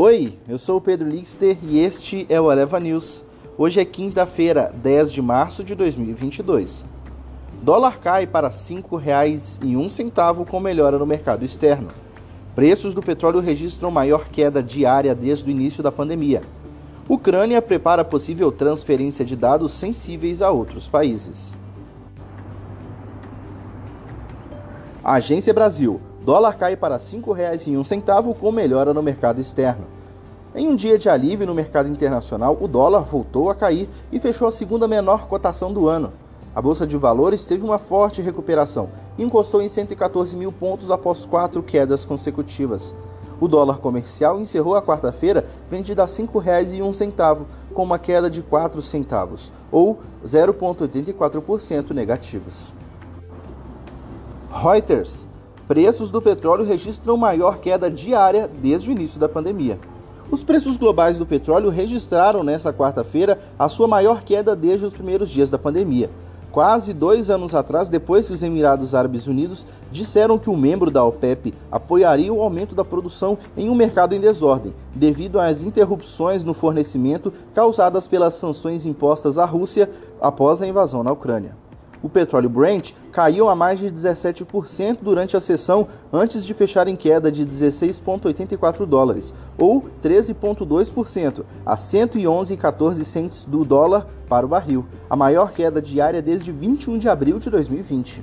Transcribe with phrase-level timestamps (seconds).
[0.00, 3.24] Oi, eu sou o Pedro Lixter e este é o Eleva News.
[3.58, 6.86] Hoje é quinta-feira, 10 de março de 2022.
[7.60, 11.88] Dólar cai para R$ 5,01 com melhora no mercado externo.
[12.54, 16.42] Preços do petróleo registram maior queda diária desde o início da pandemia.
[17.08, 21.56] Ucrânia prepara possível transferência de dados sensíveis a outros países.
[25.02, 26.00] Agência Brasil.
[26.28, 29.86] Dólar cai para R$ 5,01 com melhora no mercado externo.
[30.54, 34.46] Em um dia de alívio no mercado internacional, o dólar voltou a cair e fechou
[34.46, 36.12] a segunda menor cotação do ano.
[36.54, 41.24] A Bolsa de Valores teve uma forte recuperação e encostou em 114 mil pontos após
[41.24, 42.94] quatro quedas consecutivas.
[43.40, 48.82] O dólar comercial encerrou a quarta-feira vendido a R$ 5,01, com uma queda de 4
[48.82, 52.74] centavos, ou 0,84% negativos.
[54.50, 55.27] Reuters
[55.68, 59.78] preços do petróleo registram maior queda diária desde o início da pandemia.
[60.30, 65.28] Os preços globais do petróleo registraram nesta quarta-feira a sua maior queda desde os primeiros
[65.28, 66.08] dias da pandemia.
[66.50, 70.90] Quase dois anos atrás, depois que os Emirados Árabes Unidos disseram que o um membro
[70.90, 76.44] da OPEP apoiaria o aumento da produção em um mercado em desordem, devido às interrupções
[76.44, 81.67] no fornecimento causadas pelas sanções impostas à Rússia após a invasão na Ucrânia.
[82.02, 86.94] O petróleo Brent caiu a mais de 17% durante a sessão, antes de fechar em
[86.94, 95.16] queda de 16,84 dólares, ou 13,2%, a 111,14 cents do dólar para o barril, a
[95.16, 98.22] maior queda diária desde 21 de abril de 2020.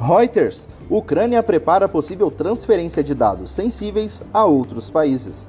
[0.00, 5.46] Reuters: Ucrânia prepara possível transferência de dados sensíveis a outros países.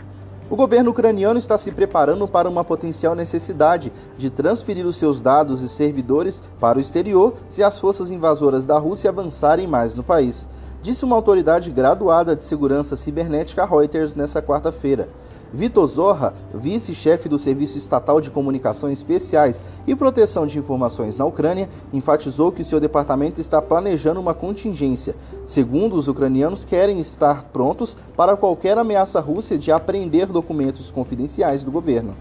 [0.51, 5.61] O governo ucraniano está se preparando para uma potencial necessidade de transferir os seus dados
[5.61, 10.45] e servidores para o exterior se as forças invasoras da Rússia avançarem mais no país,
[10.83, 15.07] disse uma autoridade graduada de segurança cibernética Reuters nesta quarta-feira.
[15.53, 21.69] Vitor Zorra, vice-chefe do Serviço Estatal de Comunicações Especiais e Proteção de Informações na Ucrânia,
[21.91, 25.13] enfatizou que seu departamento está planejando uma contingência.
[25.45, 31.71] Segundo os ucranianos, querem estar prontos para qualquer ameaça russa de apreender documentos confidenciais do
[31.71, 32.15] governo.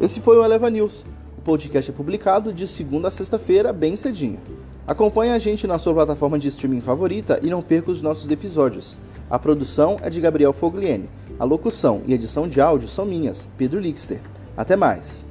[0.00, 1.04] Esse foi o Eleva News.
[1.38, 4.40] O podcast é publicado de segunda a sexta-feira, bem cedinho.
[4.84, 8.98] Acompanhe a gente na sua plataforma de streaming favorita e não perca os nossos episódios.
[9.30, 11.08] A produção é de Gabriel Fogliene.
[11.40, 14.20] A locução e edição de áudio são minhas, Pedro Lixter.
[14.54, 15.24] Até mais!